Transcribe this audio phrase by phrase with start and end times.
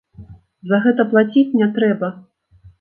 [0.71, 2.13] За гэта плаціць не трэба.